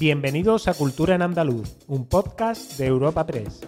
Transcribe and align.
Bienvenidos 0.00 0.66
a 0.66 0.72
Cultura 0.72 1.14
en 1.14 1.20
Andaluz, 1.20 1.76
un 1.86 2.06
podcast 2.06 2.78
de 2.78 2.86
Europa 2.86 3.26
Press. 3.26 3.60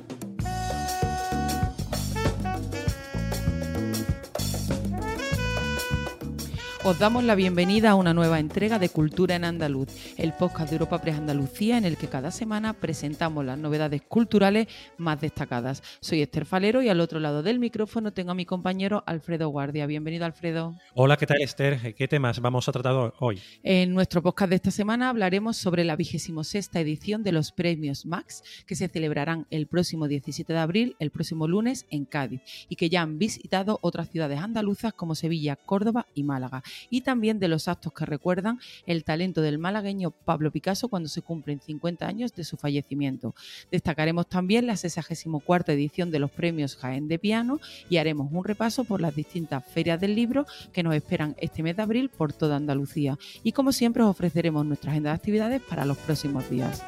Os 6.85 6.99
damos 6.99 7.23
la 7.23 7.37
bienvenida 7.37 7.91
a 7.91 7.95
una 7.95 8.13
nueva 8.13 8.41
entrega 8.41 8.81
de 8.81 8.89
Cultura 8.89 9.37
en 9.37 9.45
Andaluz, 9.45 9.89
el 10.19 10.33
podcast 10.33 10.71
de 10.71 10.75
Europa 10.75 11.01
Press 11.01 11.17
Andalucía 11.17 11.79
en 11.79 11.85
el 11.85 11.97
que 11.97 12.09
cada 12.09 12.33
semana 12.33 12.73
presentamos 12.73 13.45
las 13.45 13.57
novedades 13.57 14.03
culturales 14.03 14.67
más 14.99 15.21
destacadas. 15.21 15.81
Soy 16.01 16.23
Esther 16.23 16.45
Falero 16.45 16.83
y 16.83 16.89
al 16.89 17.01
otro 17.01 17.21
lado 17.21 17.45
del 17.45 17.61
micrófono 17.61 18.13
tengo 18.13 18.33
a 18.33 18.35
mi 18.35 18.47
compañero 18.47 19.05
Alfredo 19.07 19.49
Guardia. 19.49 19.87
Bienvenido, 19.87 20.25
Alfredo. 20.25 20.75
Hola, 20.95 21.17
¿qué 21.17 21.25
tal, 21.25 21.41
Esther? 21.41 21.95
¿Qué 21.95 22.09
temas 22.09 22.41
vamos 22.41 22.69
a 22.69 22.73
tratar 22.73 23.15
hoy? 23.21 23.41
En 23.63 23.95
nuestro 23.95 24.21
podcast 24.21 24.51
de 24.51 24.57
esta 24.57 24.73
semana 24.73 25.09
hablaremos 25.09 25.57
sobre 25.57 25.85
la 25.85 25.95
vigésimo 25.95 26.43
sexta 26.43 26.81
edición 26.81 27.23
de 27.23 27.31
los 27.31 27.53
premios 27.53 28.07
Max, 28.07 28.43
que 28.67 28.75
se 28.75 28.89
celebrarán 28.89 29.47
el 29.51 29.69
próximo 29.69 30.09
17 30.09 30.53
de 30.53 30.59
abril, 30.59 30.97
el 30.99 31.13
próximo 31.13 31.47
lunes, 31.47 31.87
en 31.91 32.07
Cádiz, 32.07 32.43
y 32.69 32.75
que 32.75 32.91
ya 32.91 33.03
han 33.03 33.21
visitado 33.21 33.79
otras 33.83 34.11
ciudades 34.11 34.41
andaluzas 34.41 34.93
como 34.95 35.15
Sevilla, 35.15 35.55
Córdoba 35.55 36.07
y 36.13 36.25
Málaga 36.25 36.65
y 36.91 37.03
también 37.03 37.39
de 37.39 37.49
los 37.49 37.69
actos 37.69 37.93
que 37.93 38.07
recuerdan 38.07 38.61
el 38.87 39.05
talento 39.05 39.43
del 39.43 39.59
malagueño 39.59 40.11
Pablo 40.11 40.51
Picasso 40.51 40.89
cuando 40.89 41.09
se 41.09 41.23
cumplen 41.23 41.61
50 41.61 42.07
años 42.07 42.35
de 42.35 42.45
su 42.45 42.57
fallecimiento. 42.57 43.35
Destacaremos 43.71 44.29
también 44.29 44.67
la 44.67 44.77
64 44.77 45.73
edición 45.73 46.11
de 46.11 46.19
los 46.19 46.31
premios 46.31 46.77
Jaén 46.77 47.09
de 47.09 47.19
Piano 47.19 47.61
y 47.89 47.97
haremos 47.97 48.33
un 48.33 48.45
repaso 48.45 48.85
por 48.85 49.01
las 49.01 49.15
distintas 49.15 49.65
ferias 49.65 50.01
del 50.01 50.15
libro 50.15 50.47
que 50.73 50.83
nos 50.83 50.95
esperan 50.95 51.37
este 51.39 51.63
mes 51.63 51.77
de 51.77 51.83
abril 51.83 52.09
por 52.09 52.33
toda 52.33 52.57
Andalucía. 52.57 53.19
Y 53.43 53.53
como 53.53 53.73
siempre 53.73 54.03
os 54.03 54.11
ofreceremos 54.11 54.65
nuestra 54.65 54.91
agenda 54.93 55.11
de 55.11 55.17
actividades 55.17 55.63
para 55.63 55.85
los 55.85 55.99
próximos 55.99 56.49
días. 56.51 56.83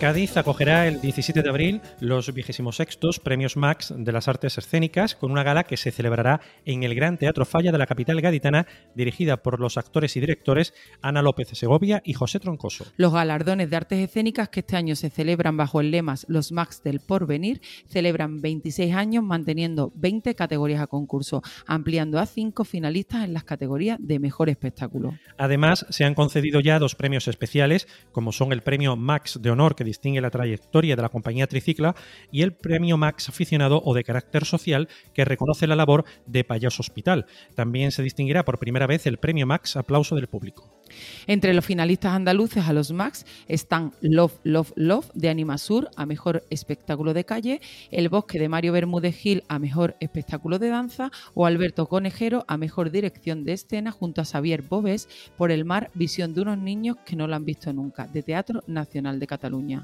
Cádiz 0.00 0.38
acogerá 0.38 0.88
el 0.88 1.02
17 1.02 1.42
de 1.42 1.50
abril 1.50 1.82
los 2.00 2.32
26 2.32 3.20
Premios 3.22 3.58
Max 3.58 3.92
de 3.94 4.12
las 4.12 4.28
Artes 4.28 4.56
Escénicas 4.56 5.14
con 5.14 5.30
una 5.30 5.42
gala 5.42 5.64
que 5.64 5.76
se 5.76 5.90
celebrará 5.90 6.40
en 6.64 6.84
el 6.84 6.94
Gran 6.94 7.18
Teatro 7.18 7.44
Falla 7.44 7.70
de 7.70 7.76
la 7.76 7.86
capital 7.86 8.18
gaditana, 8.22 8.66
dirigida 8.94 9.42
por 9.42 9.60
los 9.60 9.76
actores 9.76 10.16
y 10.16 10.20
directores 10.20 10.72
Ana 11.02 11.20
López 11.20 11.48
Segovia 11.48 12.00
y 12.02 12.14
José 12.14 12.40
Troncoso. 12.40 12.86
Los 12.96 13.12
galardones 13.12 13.68
de 13.68 13.76
artes 13.76 13.98
escénicas 13.98 14.48
que 14.48 14.60
este 14.60 14.74
año 14.74 14.96
se 14.96 15.10
celebran 15.10 15.58
bajo 15.58 15.82
el 15.82 15.90
lema 15.90 16.14
Los 16.28 16.50
Max 16.50 16.82
del 16.82 17.00
Porvenir 17.00 17.60
celebran 17.86 18.40
26 18.40 18.94
años 18.94 19.22
manteniendo 19.22 19.92
20 19.96 20.34
categorías 20.34 20.80
a 20.80 20.86
concurso, 20.86 21.42
ampliando 21.66 22.18
a 22.18 22.24
5 22.24 22.64
finalistas 22.64 23.24
en 23.24 23.34
las 23.34 23.44
categorías 23.44 23.98
de 24.00 24.18
mejor 24.18 24.48
espectáculo. 24.48 25.12
Además, 25.36 25.84
se 25.90 26.04
han 26.04 26.14
concedido 26.14 26.60
ya 26.60 26.78
dos 26.78 26.94
premios 26.94 27.28
especiales, 27.28 27.86
como 28.12 28.32
son 28.32 28.52
el 28.52 28.62
Premio 28.62 28.96
Max 28.96 29.38
de 29.42 29.50
Honor 29.50 29.76
que 29.76 29.89
distingue 29.90 30.20
la 30.20 30.30
trayectoria 30.30 30.96
de 30.96 31.02
la 31.02 31.08
compañía 31.08 31.46
Tricicla 31.46 31.94
y 32.30 32.42
el 32.42 32.52
Premio 32.52 32.96
Max 32.96 33.28
aficionado 33.28 33.82
o 33.84 33.92
de 33.92 34.04
carácter 34.04 34.44
social 34.44 34.88
que 35.14 35.24
reconoce 35.24 35.66
la 35.66 35.76
labor 35.76 36.04
de 36.26 36.44
Payaso 36.44 36.80
Hospital. 36.80 37.26
También 37.54 37.90
se 37.90 38.02
distinguirá 38.02 38.44
por 38.44 38.58
primera 38.58 38.86
vez 38.86 39.06
el 39.06 39.18
Premio 39.18 39.46
Max 39.46 39.76
Aplauso 39.76 40.14
del 40.14 40.28
Público. 40.28 40.80
Entre 41.26 41.54
los 41.54 41.64
finalistas 41.64 42.14
andaluces 42.14 42.66
a 42.66 42.72
los 42.72 42.92
Max 42.92 43.24
están 43.46 43.92
Love, 44.00 44.34
Love, 44.42 44.72
Love 44.76 45.10
de 45.14 45.28
Animasur 45.28 45.90
a 45.96 46.06
Mejor 46.06 46.44
Espectáculo 46.50 47.14
de 47.14 47.24
Calle, 47.24 47.60
El 47.90 48.08
Bosque 48.08 48.38
de 48.38 48.48
Mario 48.48 48.72
Bermúdez 48.72 49.16
Gil 49.16 49.44
a 49.48 49.58
Mejor 49.58 49.96
Espectáculo 50.00 50.58
de 50.58 50.68
Danza 50.68 51.10
o 51.34 51.46
Alberto 51.46 51.86
Conejero 51.86 52.44
a 52.48 52.56
Mejor 52.56 52.90
Dirección 52.90 53.44
de 53.44 53.52
Escena 53.52 53.92
junto 53.92 54.20
a 54.20 54.24
Xavier 54.24 54.62
Bobes 54.62 55.08
por 55.36 55.50
El 55.50 55.64
Mar, 55.64 55.90
Visión 55.94 56.34
de 56.34 56.42
unos 56.42 56.58
niños 56.58 56.96
que 57.04 57.16
no 57.16 57.26
lo 57.26 57.36
han 57.36 57.44
visto 57.44 57.72
nunca, 57.72 58.06
de 58.06 58.22
Teatro 58.22 58.62
Nacional 58.66 59.18
de 59.20 59.26
Cataluña. 59.26 59.79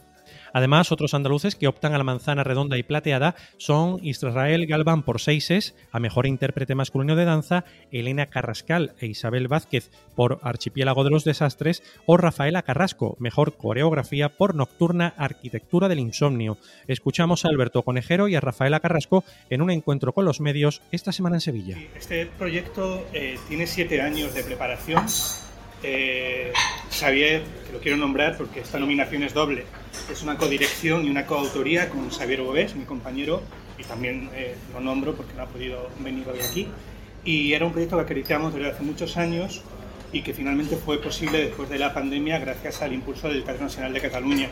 Además, 0.57 0.91
otros 0.91 1.13
andaluces 1.13 1.55
que 1.55 1.69
optan 1.69 1.93
a 1.93 1.99
la 1.99 2.03
manzana 2.03 2.43
redonda 2.43 2.79
y 2.79 2.83
plateada 2.83 3.35
son 3.59 3.99
Israel 4.03 4.65
Galván 4.67 5.03
por 5.03 5.21
Seises, 5.21 5.75
a 5.93 6.01
mejor 6.01 6.27
intérprete 6.27 6.75
masculino 6.75 7.15
de 7.15 7.27
danza, 7.27 7.67
Elena 7.93 8.31
Carrascal 8.31 8.95
e 8.99 9.05
Isabel 9.05 9.49
Vázquez 9.49 9.91
por 10.15 10.41
Archipiélago 10.43 11.05
de 11.05 11.11
los 11.11 11.25
Desastres 11.25 11.83
o 12.07 12.17
Rafaela 12.17 12.63
Carrasco, 12.63 13.19
mejor 13.19 13.59
coreografía 13.59 14.31
por 14.31 14.55
Nocturna 14.55 15.13
Arquitectura 15.19 15.91
del 15.91 15.99
Insomnio. 15.99 16.57
Escuchamos 16.87 17.45
a 17.45 17.49
Alberto 17.49 17.83
Conejero 17.83 18.27
y 18.27 18.35
a 18.35 18.41
Rafaela 18.41 18.81
Carrasco 18.81 19.25
en 19.51 19.61
un 19.61 19.71
encuentro 19.71 20.15
con 20.15 20.25
los 20.25 20.41
medios 20.41 20.81
esta 20.91 21.13
semana 21.13 21.37
en 21.37 21.43
Sevilla. 21.43 21.77
Este 21.95 22.25
proyecto 22.25 23.07
eh, 23.13 23.39
tiene 23.47 23.67
siete 23.67 24.01
años 24.01 24.33
de 24.33 24.43
preparación. 24.43 25.05
Eh, 25.83 26.53
Xavier, 26.91 27.43
que 27.67 27.73
lo 27.73 27.81
quiero 27.81 27.97
nombrar 27.97 28.37
porque 28.37 28.61
esta 28.61 28.79
nominación 28.79 29.23
es 29.23 29.35
doble, 29.35 29.65
es 30.11 30.23
una 30.23 30.37
codirección 30.37 31.05
y 31.05 31.11
una 31.11 31.27
coautoría 31.27 31.91
con 31.91 32.11
Xavier 32.11 32.43
Bobés, 32.43 32.75
mi 32.75 32.85
compañero, 32.85 33.43
y 33.79 33.85
también 33.85 34.31
eh, 34.35 34.55
lo 34.73 34.81
nombro 34.81 35.15
porque 35.15 35.35
no 35.35 35.43
ha 35.43 35.47
podido 35.47 35.91
venir 36.01 36.27
hoy 36.29 36.41
aquí. 36.41 36.69
Y 37.25 37.53
era 37.53 37.67
un 37.67 37.73
proyecto 37.73 37.97
que 37.97 38.03
acariciamos 38.03 38.55
desde 38.55 38.71
hace 38.71 38.83
muchos 38.83 39.17
años 39.17 39.63
y 40.13 40.23
que 40.23 40.33
finalmente 40.33 40.77
fue 40.77 41.01
posible 41.01 41.39
después 41.39 41.69
de 41.69 41.79
la 41.79 41.93
pandemia 41.93 42.39
gracias 42.39 42.83
al 42.83 42.93
impulso 42.93 43.29
del 43.29 43.45
Teatro 43.45 43.65
Nacional 43.65 43.93
de 43.93 44.01
Cataluña. 44.01 44.49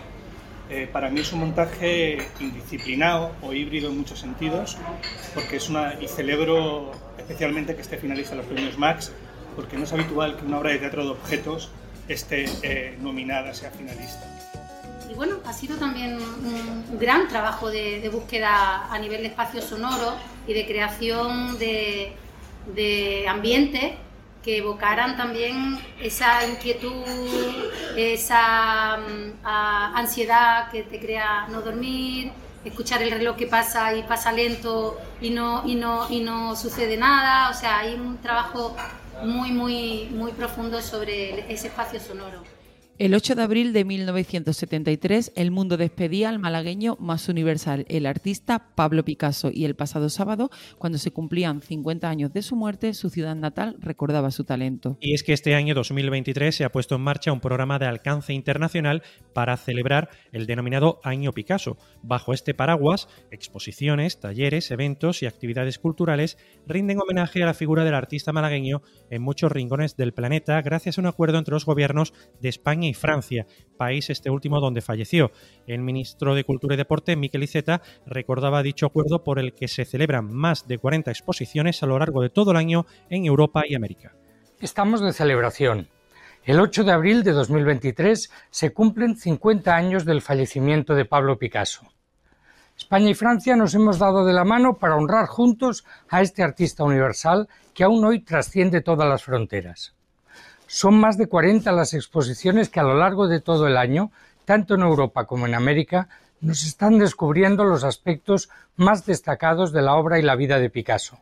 Eh, 0.70 0.88
para 0.90 1.10
mí 1.10 1.20
es 1.20 1.32
un 1.32 1.40
montaje 1.40 2.18
indisciplinado 2.40 3.32
o 3.42 3.52
híbrido 3.52 3.90
en 3.90 3.98
muchos 3.98 4.18
sentidos, 4.18 4.76
porque 5.34 5.56
es 5.56 5.68
una, 5.68 5.94
y 6.00 6.08
celebro 6.08 6.92
especialmente 7.18 7.74
que 7.74 7.82
esté 7.82 7.98
finalista 7.98 8.34
los 8.34 8.46
premios 8.46 8.78
Max, 8.78 9.12
porque 9.54 9.76
no 9.76 9.84
es 9.84 9.92
habitual 9.92 10.36
que 10.36 10.44
una 10.44 10.58
obra 10.58 10.70
de 10.70 10.78
teatro 10.78 11.04
de 11.04 11.10
objetos 11.10 11.70
esté 12.08 12.46
eh, 12.62 12.98
nominada, 13.00 13.54
sea 13.54 13.70
finalista. 13.70 14.26
Y 15.10 15.14
bueno, 15.14 15.36
ha 15.46 15.52
sido 15.52 15.76
también 15.76 16.16
un 16.16 16.98
gran 16.98 17.28
trabajo 17.28 17.70
de, 17.70 18.08
búsqueda 18.12 18.92
a 18.92 18.98
nivel 18.98 19.22
de 19.22 19.28
espacio 19.28 19.62
sonoro 19.62 20.14
y 20.46 20.54
de 20.54 20.66
creación 20.66 21.58
de, 21.58 22.12
de 22.74 23.26
ambientes 23.28 23.92
que 24.44 24.58
evocaran 24.58 25.16
también 25.16 25.78
esa 26.02 26.46
inquietud, 26.46 27.04
esa 27.96 28.98
mm, 28.98 29.46
ansiedad 29.96 30.70
que 30.70 30.82
te 30.82 31.00
crea 31.00 31.46
no 31.48 31.62
dormir, 31.62 32.30
escuchar 32.62 33.02
el 33.02 33.10
reloj 33.10 33.36
que 33.36 33.46
pasa 33.46 33.94
y 33.94 34.02
pasa 34.02 34.32
lento 34.32 34.98
y 35.20 35.30
no, 35.30 35.62
y 35.66 35.74
no, 35.76 36.06
y 36.10 36.20
no 36.20 36.54
sucede 36.56 36.96
nada. 36.98 37.48
O 37.50 37.54
sea, 37.54 37.78
hay 37.78 37.94
un 37.94 38.18
trabajo 38.18 38.76
muy, 39.24 39.50
muy, 39.52 40.08
muy 40.10 40.32
profundo 40.32 40.80
sobre 40.80 41.52
ese 41.52 41.68
espacio 41.68 42.00
sonoro. 42.00 42.42
El 42.96 43.12
8 43.12 43.34
de 43.34 43.42
abril 43.42 43.72
de 43.72 43.84
1973, 43.84 45.32
el 45.34 45.50
mundo 45.50 45.76
despedía 45.76 46.28
al 46.28 46.38
malagueño 46.38 46.96
más 47.00 47.28
universal, 47.28 47.84
el 47.88 48.06
artista 48.06 48.68
Pablo 48.76 49.04
Picasso, 49.04 49.50
y 49.52 49.64
el 49.64 49.74
pasado 49.74 50.08
sábado, 50.08 50.48
cuando 50.78 50.98
se 50.98 51.10
cumplían 51.10 51.60
50 51.60 52.08
años 52.08 52.32
de 52.32 52.42
su 52.42 52.54
muerte, 52.54 52.94
su 52.94 53.10
ciudad 53.10 53.34
natal 53.34 53.74
recordaba 53.80 54.30
su 54.30 54.44
talento. 54.44 54.96
Y 55.00 55.12
es 55.12 55.24
que 55.24 55.32
este 55.32 55.56
año 55.56 55.74
2023 55.74 56.54
se 56.54 56.62
ha 56.62 56.70
puesto 56.70 56.94
en 56.94 57.00
marcha 57.00 57.32
un 57.32 57.40
programa 57.40 57.80
de 57.80 57.86
alcance 57.86 58.32
internacional 58.32 59.02
para 59.32 59.56
celebrar 59.56 60.10
el 60.30 60.46
denominado 60.46 61.00
Año 61.02 61.32
Picasso. 61.32 61.76
Bajo 62.00 62.32
este 62.32 62.54
paraguas, 62.54 63.08
exposiciones, 63.32 64.20
talleres, 64.20 64.70
eventos 64.70 65.20
y 65.20 65.26
actividades 65.26 65.80
culturales 65.80 66.38
rinden 66.64 67.00
homenaje 67.00 67.42
a 67.42 67.46
la 67.46 67.54
figura 67.54 67.82
del 67.82 67.94
artista 67.94 68.32
malagueño 68.32 68.82
en 69.10 69.20
muchos 69.20 69.50
rincones 69.50 69.96
del 69.96 70.14
planeta 70.14 70.62
gracias 70.62 70.96
a 70.96 71.00
un 71.00 71.08
acuerdo 71.08 71.38
entre 71.38 71.54
los 71.54 71.66
gobiernos 71.66 72.14
de 72.40 72.50
España 72.50 72.83
y 72.88 72.94
Francia, 72.94 73.46
país 73.76 74.10
este 74.10 74.30
último 74.30 74.60
donde 74.60 74.80
falleció. 74.80 75.30
El 75.66 75.80
ministro 75.80 76.34
de 76.34 76.44
Cultura 76.44 76.74
y 76.74 76.78
Deporte, 76.78 77.16
Miquel 77.16 77.42
Iceta, 77.42 77.82
recordaba 78.06 78.62
dicho 78.62 78.86
acuerdo 78.86 79.24
por 79.24 79.38
el 79.38 79.54
que 79.54 79.68
se 79.68 79.84
celebran 79.84 80.32
más 80.32 80.66
de 80.66 80.78
40 80.78 81.10
exposiciones 81.10 81.82
a 81.82 81.86
lo 81.86 81.98
largo 81.98 82.22
de 82.22 82.30
todo 82.30 82.52
el 82.52 82.56
año 82.56 82.86
en 83.10 83.24
Europa 83.24 83.62
y 83.68 83.74
América. 83.74 84.14
Estamos 84.60 85.00
de 85.00 85.12
celebración. 85.12 85.88
El 86.44 86.60
8 86.60 86.84
de 86.84 86.92
abril 86.92 87.22
de 87.22 87.32
2023 87.32 88.30
se 88.50 88.72
cumplen 88.72 89.16
50 89.16 89.74
años 89.74 90.04
del 90.04 90.20
fallecimiento 90.20 90.94
de 90.94 91.06
Pablo 91.06 91.38
Picasso. 91.38 91.88
España 92.76 93.10
y 93.10 93.14
Francia 93.14 93.56
nos 93.56 93.74
hemos 93.74 93.98
dado 93.98 94.26
de 94.26 94.32
la 94.32 94.44
mano 94.44 94.78
para 94.78 94.96
honrar 94.96 95.26
juntos 95.26 95.84
a 96.08 96.22
este 96.22 96.42
artista 96.42 96.84
universal 96.84 97.48
que 97.72 97.84
aún 97.84 98.04
hoy 98.04 98.20
trasciende 98.20 98.80
todas 98.80 99.08
las 99.08 99.22
fronteras. 99.22 99.94
Son 100.74 100.98
más 100.98 101.16
de 101.16 101.28
40 101.28 101.70
las 101.70 101.94
exposiciones 101.94 102.68
que 102.68 102.80
a 102.80 102.82
lo 102.82 102.96
largo 102.96 103.28
de 103.28 103.40
todo 103.40 103.68
el 103.68 103.76
año, 103.76 104.10
tanto 104.44 104.74
en 104.74 104.80
Europa 104.80 105.24
como 105.24 105.46
en 105.46 105.54
América, 105.54 106.08
nos 106.40 106.66
están 106.66 106.98
descubriendo 106.98 107.62
los 107.62 107.84
aspectos 107.84 108.48
más 108.74 109.06
destacados 109.06 109.70
de 109.70 109.82
la 109.82 109.94
obra 109.94 110.18
y 110.18 110.22
la 110.22 110.34
vida 110.34 110.58
de 110.58 110.70
Picasso 110.70 111.20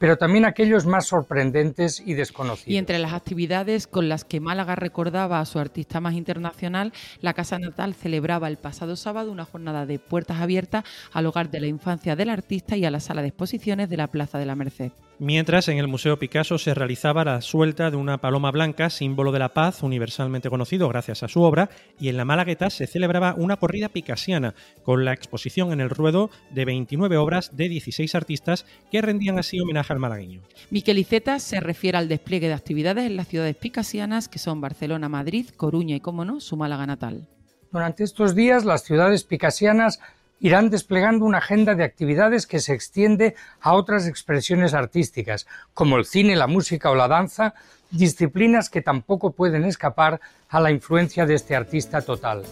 pero 0.00 0.16
también 0.16 0.44
aquellos 0.44 0.86
más 0.86 1.06
sorprendentes 1.06 2.00
y 2.04 2.14
desconocidos. 2.14 2.68
Y 2.68 2.76
entre 2.76 3.00
las 3.00 3.12
actividades 3.12 3.88
con 3.88 4.08
las 4.08 4.24
que 4.24 4.38
Málaga 4.38 4.76
recordaba 4.76 5.40
a 5.40 5.44
su 5.44 5.58
artista 5.58 6.00
más 6.00 6.14
internacional, 6.14 6.92
la 7.20 7.34
Casa 7.34 7.58
Natal 7.58 7.94
celebraba 7.94 8.46
el 8.46 8.58
pasado 8.58 8.94
sábado 8.94 9.32
una 9.32 9.44
jornada 9.44 9.86
de 9.86 9.98
puertas 9.98 10.40
abiertas 10.40 10.84
al 11.12 11.26
hogar 11.26 11.50
de 11.50 11.58
la 11.58 11.66
infancia 11.66 12.14
del 12.14 12.30
artista 12.30 12.76
y 12.76 12.84
a 12.84 12.92
la 12.92 13.00
sala 13.00 13.22
de 13.22 13.28
exposiciones 13.28 13.88
de 13.90 13.96
la 13.96 14.06
Plaza 14.06 14.38
de 14.38 14.46
la 14.46 14.54
Merced. 14.54 14.92
Mientras 15.18 15.68
en 15.68 15.78
el 15.78 15.88
Museo 15.88 16.18
Picasso 16.18 16.58
se 16.58 16.74
realizaba 16.74 17.24
la 17.24 17.40
suelta 17.40 17.90
de 17.90 17.96
una 17.96 18.18
paloma 18.18 18.50
blanca, 18.50 18.90
símbolo 18.90 19.32
de 19.32 19.38
la 19.38 19.50
paz, 19.50 19.82
universalmente 19.82 20.50
conocido 20.50 20.88
gracias 20.88 21.22
a 21.22 21.28
su 21.28 21.42
obra, 21.42 21.70
y 21.98 22.08
en 22.08 22.16
la 22.16 22.24
Malagueta 22.24 22.70
se 22.70 22.86
celebraba 22.86 23.34
una 23.36 23.56
corrida 23.56 23.88
picasiana, 23.88 24.54
con 24.82 25.04
la 25.04 25.12
exposición 25.12 25.72
en 25.72 25.80
el 25.80 25.90
ruedo 25.90 26.30
de 26.50 26.64
29 26.64 27.16
obras 27.16 27.56
de 27.56 27.68
16 27.68 28.14
artistas 28.14 28.66
que 28.90 29.02
rendían 29.02 29.38
así 29.38 29.60
homenaje 29.60 29.92
al 29.92 29.98
malagueño. 29.98 30.42
Miquel 30.70 30.98
Iceta 30.98 31.38
se 31.38 31.60
refiere 31.60 31.98
al 31.98 32.08
despliegue 32.08 32.48
de 32.48 32.54
actividades 32.54 33.04
en 33.06 33.16
las 33.16 33.28
ciudades 33.28 33.56
picasianas, 33.56 34.28
que 34.28 34.38
son 34.38 34.60
Barcelona, 34.60 35.08
Madrid, 35.08 35.48
Coruña 35.56 35.96
y, 35.96 36.00
como 36.00 36.24
no, 36.24 36.40
su 36.40 36.56
Málaga 36.56 36.86
natal. 36.86 37.28
Durante 37.70 38.04
estos 38.04 38.34
días, 38.34 38.64
las 38.64 38.84
ciudades 38.84 39.24
picasianas 39.24 40.00
irán 40.40 40.70
desplegando 40.70 41.24
una 41.24 41.38
agenda 41.38 41.74
de 41.74 41.84
actividades 41.84 42.46
que 42.46 42.60
se 42.60 42.72
extiende 42.72 43.34
a 43.60 43.74
otras 43.74 44.06
expresiones 44.06 44.74
artísticas, 44.74 45.46
como 45.74 45.96
el 45.96 46.04
cine, 46.04 46.36
la 46.36 46.46
música 46.46 46.90
o 46.90 46.94
la 46.94 47.08
danza, 47.08 47.54
disciplinas 47.90 48.70
que 48.70 48.82
tampoco 48.82 49.32
pueden 49.32 49.64
escapar 49.64 50.20
a 50.48 50.60
la 50.60 50.70
influencia 50.70 51.26
de 51.26 51.34
este 51.34 51.56
artista 51.56 52.02
total. 52.02 52.42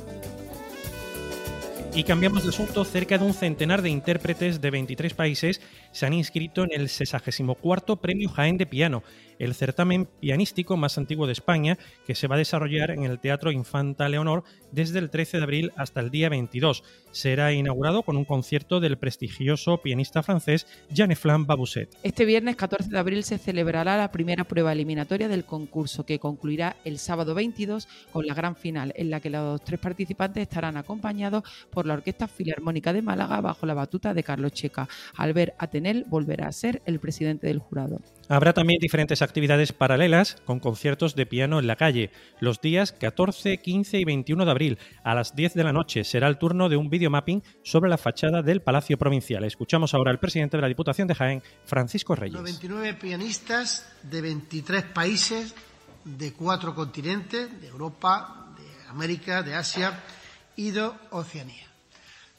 Y 1.94 2.04
cambiamos 2.04 2.42
de 2.42 2.50
asunto, 2.50 2.84
cerca 2.84 3.16
de 3.16 3.24
un 3.24 3.32
centenar 3.32 3.80
de 3.80 3.88
intérpretes 3.88 4.60
de 4.60 4.70
23 4.70 5.14
países 5.14 5.62
se 5.96 6.04
han 6.04 6.12
inscrito 6.12 6.62
en 6.62 6.72
el 6.78 6.90
64 6.90 7.96
Premio 7.96 8.28
Jaén 8.28 8.58
de 8.58 8.66
Piano, 8.66 9.02
el 9.38 9.54
certamen 9.54 10.06
pianístico 10.20 10.76
más 10.76 10.98
antiguo 10.98 11.26
de 11.26 11.32
España, 11.32 11.78
que 12.06 12.14
se 12.14 12.26
va 12.26 12.34
a 12.34 12.38
desarrollar 12.38 12.90
en 12.90 13.04
el 13.04 13.18
Teatro 13.18 13.50
Infanta 13.50 14.08
Leonor 14.08 14.44
desde 14.72 14.98
el 14.98 15.08
13 15.08 15.38
de 15.38 15.42
abril 15.42 15.72
hasta 15.74 16.00
el 16.00 16.10
día 16.10 16.28
22. 16.28 16.84
Será 17.12 17.52
inaugurado 17.52 18.02
con 18.02 18.18
un 18.18 18.26
concierto 18.26 18.78
del 18.78 18.98
prestigioso 18.98 19.78
pianista 19.78 20.22
francés 20.22 20.66
Jean-Flamme 20.90 21.46
Babousset. 21.46 21.96
Este 22.02 22.26
viernes 22.26 22.56
14 22.56 22.90
de 22.90 22.98
abril 22.98 23.24
se 23.24 23.38
celebrará 23.38 23.96
la 23.96 24.12
primera 24.12 24.44
prueba 24.44 24.72
eliminatoria 24.72 25.28
del 25.28 25.44
concurso, 25.44 26.04
que 26.04 26.18
concluirá 26.18 26.76
el 26.84 26.98
sábado 26.98 27.34
22 27.34 27.88
con 28.12 28.26
la 28.26 28.34
gran 28.34 28.54
final, 28.54 28.92
en 28.96 29.08
la 29.08 29.20
que 29.20 29.30
los 29.30 29.64
tres 29.64 29.80
participantes 29.80 30.42
estarán 30.42 30.76
acompañados 30.76 31.42
por 31.70 31.86
la 31.86 31.94
Orquesta 31.94 32.28
Filarmónica 32.28 32.92
de 32.92 33.00
Málaga 33.00 33.40
bajo 33.40 33.64
la 33.64 33.74
batuta 33.74 34.12
de 34.12 34.22
Carlos 34.22 34.52
Checa. 34.52 34.88
Albert 35.14 35.54
Atenel 35.86 36.04
volverá 36.08 36.48
a 36.48 36.52
ser 36.52 36.82
el 36.84 36.98
presidente 36.98 37.46
del 37.46 37.60
jurado. 37.60 38.00
Habrá 38.28 38.52
también 38.52 38.80
diferentes 38.80 39.22
actividades 39.22 39.72
paralelas 39.72 40.36
con 40.44 40.58
conciertos 40.58 41.14
de 41.14 41.26
piano 41.26 41.60
en 41.60 41.68
la 41.68 41.76
calle. 41.76 42.10
Los 42.40 42.60
días 42.60 42.90
14, 42.92 43.58
15 43.58 44.00
y 44.00 44.04
21 44.04 44.44
de 44.44 44.50
abril 44.50 44.78
a 45.04 45.14
las 45.14 45.36
10 45.36 45.54
de 45.54 45.64
la 45.64 45.72
noche 45.72 46.02
será 46.02 46.26
el 46.26 46.38
turno 46.38 46.68
de 46.68 46.76
un 46.76 46.90
videomapping 46.90 47.42
sobre 47.62 47.88
la 47.88 47.98
fachada 47.98 48.42
del 48.42 48.62
Palacio 48.62 48.98
Provincial. 48.98 49.44
Escuchamos 49.44 49.94
ahora 49.94 50.10
al 50.10 50.18
presidente 50.18 50.56
de 50.56 50.62
la 50.62 50.68
Diputación 50.68 51.06
de 51.06 51.14
Jaén, 51.14 51.42
Francisco 51.64 52.16
Reyes. 52.16 52.42
29 52.42 52.94
pianistas 52.94 53.88
de 54.02 54.20
23 54.22 54.82
países 54.86 55.54
de 56.04 56.32
cuatro 56.32 56.74
continentes, 56.74 57.60
de 57.60 57.68
Europa, 57.68 58.48
de 58.56 58.90
América, 58.90 59.42
de 59.42 59.54
Asia 59.54 60.00
y 60.56 60.72
de 60.72 60.90
Oceanía. 61.10 61.66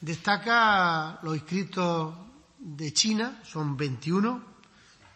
Destaca 0.01 1.19
los 1.23 1.35
inscritos 1.35 2.26
de 2.59 2.93
China, 2.93 3.41
son 3.43 3.77
21 3.77 4.57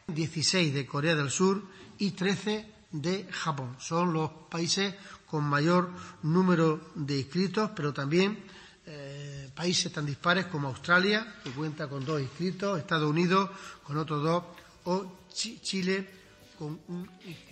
16 0.08 0.74
de 0.74 0.86
Corea 0.86 1.16
del 1.16 1.30
Sur 1.30 1.64
y 1.98 2.12
13 2.12 2.66
de 2.92 3.28
Japón. 3.32 3.76
Son 3.80 4.14
los 4.14 4.30
países 4.50 4.96
con 5.26 5.44
mayor 5.46 5.92
número 6.24 6.92
de 6.96 7.20
inscritos, 7.20 7.72
pero 7.76 7.94
también 7.94 8.44
eh, 8.86 9.50
países 9.56 9.92
tan 9.92 10.06
dispares 10.06 10.48
como 10.48 10.68
Australia, 10.68 11.36
que 11.44 11.52
cuenta 11.52 11.88
con 11.88 12.04
dos 12.04 12.22
inscritos, 12.22 12.80
Estados 12.80 13.10
Unidos 13.10 13.50
con 13.84 13.98
otros 13.98 14.24
dos, 14.24 14.44
o 14.86 15.20
Chile. 15.32 16.20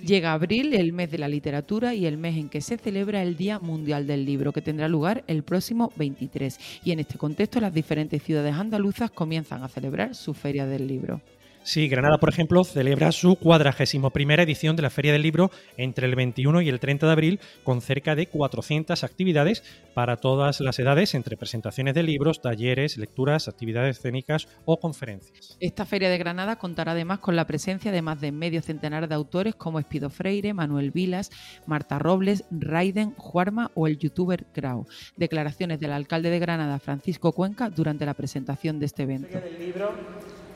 Llega 0.03 0.33
abril, 0.33 0.73
el 0.73 0.93
mes 0.93 1.11
de 1.11 1.17
la 1.17 1.27
literatura 1.27 1.93
y 1.93 2.05
el 2.05 2.17
mes 2.17 2.37
en 2.37 2.49
que 2.49 2.61
se 2.61 2.77
celebra 2.77 3.21
el 3.21 3.35
Día 3.35 3.59
Mundial 3.59 4.07
del 4.07 4.25
Libro, 4.25 4.53
que 4.53 4.61
tendrá 4.61 4.87
lugar 4.87 5.23
el 5.27 5.43
próximo 5.43 5.91
23. 5.95 6.81
Y 6.83 6.91
en 6.91 6.99
este 6.99 7.17
contexto, 7.17 7.59
las 7.59 7.73
diferentes 7.73 8.21
ciudades 8.23 8.55
andaluzas 8.55 9.11
comienzan 9.11 9.63
a 9.63 9.67
celebrar 9.67 10.15
su 10.15 10.33
Feria 10.33 10.65
del 10.65 10.87
Libro. 10.87 11.21
Sí, 11.63 11.87
Granada, 11.87 12.17
por 12.17 12.29
ejemplo, 12.29 12.63
celebra 12.63 13.11
su 13.11 13.35
cuadragésimo 13.35 14.09
primera 14.09 14.43
edición 14.43 14.75
de 14.75 14.81
la 14.81 14.89
Feria 14.89 15.11
del 15.11 15.21
Libro 15.21 15.51
entre 15.77 16.07
el 16.07 16.15
21 16.15 16.61
y 16.61 16.69
el 16.69 16.79
30 16.79 17.05
de 17.05 17.11
abril, 17.11 17.39
con 17.63 17.81
cerca 17.81 18.15
de 18.15 18.27
400 18.27 19.03
actividades 19.03 19.63
para 19.93 20.17
todas 20.17 20.61
las 20.61 20.79
edades, 20.79 21.13
entre 21.13 21.37
presentaciones 21.37 21.93
de 21.93 22.03
libros, 22.03 22.41
talleres, 22.41 22.97
lecturas, 22.97 23.47
actividades 23.47 23.97
escénicas 23.97 24.47
o 24.65 24.79
conferencias. 24.79 25.57
Esta 25.59 25.85
Feria 25.85 26.09
de 26.09 26.17
Granada 26.17 26.55
contará 26.57 26.93
además 26.93 27.19
con 27.19 27.35
la 27.35 27.45
presencia 27.45 27.91
de 27.91 28.01
más 28.01 28.21
de 28.21 28.31
medio 28.31 28.61
centenar 28.61 29.07
de 29.07 29.15
autores 29.15 29.55
como 29.55 29.79
Espido 29.79 30.09
Freire, 30.09 30.53
Manuel 30.53 30.91
Vilas, 30.91 31.29
Marta 31.65 31.99
Robles, 31.99 32.45
Raiden, 32.51 33.13
Juarma 33.15 33.71
o 33.75 33.87
el 33.87 33.97
youtuber 33.99 34.47
Grau. 34.55 34.87
Declaraciones 35.17 35.79
del 35.79 35.91
alcalde 35.91 36.29
de 36.29 36.39
Granada, 36.39 36.79
Francisco 36.79 37.33
Cuenca, 37.33 37.69
durante 37.69 38.05
la 38.05 38.13
presentación 38.13 38.79
de 38.79 38.85
este 38.85 39.03
evento. 39.03 39.27
Feria 39.27 39.41
del 39.41 39.59
Libro 39.59 39.93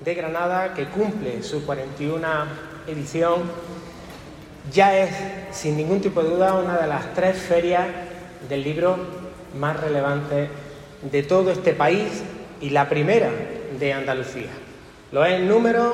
de 0.03 0.15
Granada, 0.15 0.73
que 0.73 0.85
cumple 0.85 1.43
su 1.43 1.65
41 1.65 2.27
edición, 2.87 3.43
ya 4.71 4.97
es, 4.97 5.11
sin 5.51 5.77
ningún 5.77 6.01
tipo 6.01 6.21
de 6.23 6.29
duda, 6.29 6.55
una 6.55 6.77
de 6.77 6.87
las 6.87 7.13
tres 7.13 7.37
ferias 7.37 7.85
del 8.49 8.63
libro 8.63 8.97
más 9.57 9.79
relevantes 9.79 10.49
de 11.09 11.23
todo 11.23 11.51
este 11.51 11.73
país 11.73 12.23
y 12.59 12.69
la 12.71 12.89
primera 12.89 13.29
de 13.79 13.93
Andalucía. 13.93 14.49
Lo 15.11 15.23
es 15.23 15.33
en 15.33 15.47
número, 15.47 15.93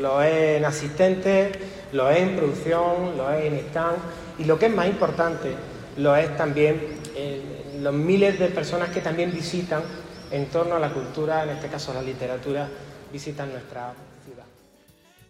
lo 0.00 0.22
es 0.22 0.58
en 0.58 0.64
asistentes, 0.64 1.56
lo 1.92 2.10
es 2.10 2.18
en 2.18 2.36
producción, 2.36 3.16
lo 3.16 3.32
es 3.32 3.44
en 3.44 3.54
stand 3.54 3.96
y 4.38 4.44
lo 4.44 4.58
que 4.58 4.66
es 4.66 4.74
más 4.74 4.86
importante, 4.86 5.52
lo 5.96 6.14
es 6.14 6.36
también 6.36 6.80
en 7.16 7.82
los 7.82 7.94
miles 7.94 8.38
de 8.38 8.48
personas 8.48 8.90
que 8.90 9.00
también 9.00 9.32
visitan 9.32 9.82
en 10.30 10.46
torno 10.46 10.76
a 10.76 10.78
la 10.78 10.90
cultura, 10.90 11.44
en 11.44 11.50
este 11.50 11.68
caso 11.68 11.94
la 11.94 12.02
literatura, 12.02 12.68
visitan 13.12 13.50
nuestra 13.50 13.94
ciudad. 14.24 14.44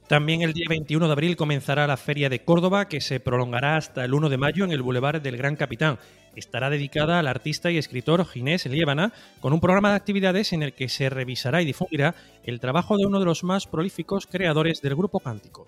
También 0.09 0.41
el 0.41 0.55
día 0.55 0.67
21 0.69 1.07
de 1.07 1.13
abril 1.13 1.37
comenzará 1.37 1.87
la 1.87 1.99
Feria 1.99 2.31
de 2.31 2.41
Córdoba, 2.41 2.89
que 2.89 3.03
se 3.03 3.21
prolongará 3.21 3.77
hasta 3.77 4.05
el 4.05 4.15
1 4.15 4.31
de 4.31 4.39
mayo 4.39 4.65
en 4.65 4.73
el 4.73 4.81
Boulevard 4.81 5.21
del 5.21 5.37
Gran 5.37 5.55
Capitán. 5.55 5.99
Estará 6.35 6.71
dedicada 6.71 7.19
al 7.19 7.27
artista 7.27 7.71
y 7.71 7.77
escritor 7.77 8.25
Ginés 8.25 8.65
Liébana, 8.65 9.13
con 9.41 9.53
un 9.53 9.61
programa 9.61 9.91
de 9.91 9.97
actividades 9.97 10.53
en 10.53 10.63
el 10.63 10.73
que 10.73 10.89
se 10.89 11.11
revisará 11.11 11.61
y 11.61 11.67
difundirá 11.67 12.15
el 12.49 12.61
trabajo 12.61 12.97
de 12.97 13.07
uno 13.07 13.19
de 13.19 13.27
los 13.27 13.45
más 13.45 13.67
prolíficos 13.67 14.27
creadores 14.27 14.81
del 14.81 14.97
grupo 14.97 15.21
cántico. 15.21 15.67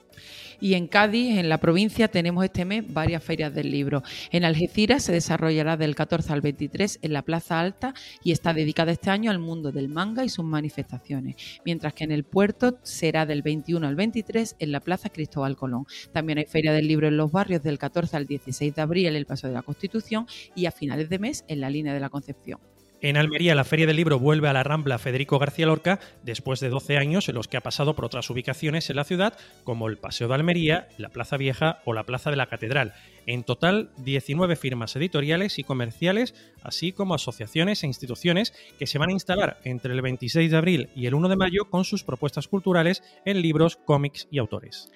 Y 0.60 0.74
en 0.74 0.88
Cádiz, 0.88 1.38
en 1.38 1.48
la 1.48 1.58
provincia, 1.58 2.08
tenemos 2.08 2.44
este 2.44 2.64
mes 2.64 2.84
varias 2.92 3.22
ferias 3.22 3.54
del 3.54 3.70
libro. 3.70 4.02
En 4.30 4.44
Algeciras 4.44 5.02
se 5.04 5.12
desarrollará 5.12 5.76
del 5.76 5.94
14 5.94 6.32
al 6.32 6.42
23 6.42 6.98
en 7.02 7.12
la 7.12 7.22
Plaza 7.22 7.60
Alta 7.60 7.94
y 8.22 8.32
está 8.32 8.52
dedicada 8.52 8.92
este 8.92 9.10
año 9.10 9.30
al 9.30 9.38
mundo 9.38 9.72
del 9.72 9.88
manga 9.88 10.24
y 10.24 10.28
sus 10.28 10.44
manifestaciones, 10.44 11.36
mientras 11.64 11.94
que 11.94 12.04
en 12.04 12.12
el 12.12 12.24
puerto 12.24 12.78
será 12.82 13.24
del 13.24 13.42
21 13.42 13.86
al 13.86 13.94
23 13.94 14.56
en 14.58 14.72
la 14.72 14.80
Plaza 14.80 15.08
Cristóbal 15.08 15.56
Colón. 15.56 15.86
También 16.12 16.38
hay 16.38 16.46
feria 16.46 16.72
del 16.72 16.88
libro 16.88 17.08
en 17.08 17.16
los 17.16 17.32
barrios 17.32 17.62
del 17.62 17.78
14 17.78 18.16
al 18.16 18.26
16 18.26 18.74
de 18.74 18.82
abril 18.82 19.06
en 19.06 19.16
el 19.16 19.26
Paso 19.26 19.48
de 19.48 19.54
la 19.54 19.62
Constitución 19.62 20.26
y 20.54 20.66
a 20.66 20.72
finales 20.72 21.08
de 21.08 21.18
mes 21.18 21.44
en 21.48 21.60
la 21.60 21.70
línea 21.70 21.94
de 21.94 22.00
la 22.00 22.10
Concepción. 22.10 22.69
En 23.02 23.16
Almería, 23.16 23.54
la 23.54 23.64
Feria 23.64 23.86
del 23.86 23.96
Libro 23.96 24.18
vuelve 24.18 24.48
a 24.48 24.52
la 24.52 24.62
Rambla 24.62 24.98
Federico 24.98 25.38
García 25.38 25.64
Lorca 25.64 26.00
después 26.22 26.60
de 26.60 26.68
12 26.68 26.98
años 26.98 27.30
en 27.30 27.34
los 27.34 27.48
que 27.48 27.56
ha 27.56 27.62
pasado 27.62 27.96
por 27.96 28.04
otras 28.04 28.28
ubicaciones 28.28 28.90
en 28.90 28.96
la 28.96 29.04
ciudad, 29.04 29.38
como 29.64 29.88
el 29.88 29.96
Paseo 29.96 30.28
de 30.28 30.34
Almería, 30.34 30.86
la 30.98 31.08
Plaza 31.08 31.38
Vieja 31.38 31.80
o 31.86 31.94
la 31.94 32.04
Plaza 32.04 32.30
de 32.30 32.36
la 32.36 32.48
Catedral. 32.48 32.92
En 33.24 33.42
total, 33.42 33.90
19 34.04 34.54
firmas 34.54 34.96
editoriales 34.96 35.58
y 35.58 35.64
comerciales, 35.64 36.34
así 36.62 36.92
como 36.92 37.14
asociaciones 37.14 37.82
e 37.82 37.86
instituciones 37.86 38.52
que 38.78 38.86
se 38.86 38.98
van 38.98 39.08
a 39.08 39.14
instalar 39.14 39.60
entre 39.64 39.94
el 39.94 40.02
26 40.02 40.50
de 40.50 40.56
abril 40.58 40.90
y 40.94 41.06
el 41.06 41.14
1 41.14 41.30
de 41.30 41.36
mayo 41.36 41.70
con 41.70 41.84
sus 41.84 42.04
propuestas 42.04 42.48
culturales 42.48 43.02
en 43.24 43.40
libros, 43.40 43.76
cómics 43.76 44.28
y 44.30 44.38
autores. 44.38 44.90